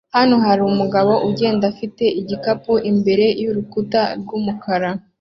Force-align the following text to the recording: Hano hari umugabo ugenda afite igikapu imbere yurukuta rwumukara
Hano 0.15 0.35
hari 0.45 0.61
umugabo 0.71 1.11
ugenda 1.29 1.63
afite 1.71 2.03
igikapu 2.19 2.73
imbere 2.91 3.25
yurukuta 3.41 4.01
rwumukara 4.19 4.89